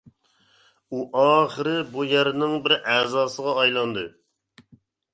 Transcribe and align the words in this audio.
ئۇ 0.89 1.01
ئاخىرى 1.25 1.75
بۇ 1.93 2.07
يەرنىڭ 2.15 2.57
بىر 2.67 2.77
ئەزاسىغا 2.83 3.57
ئايلاندى. 3.63 4.11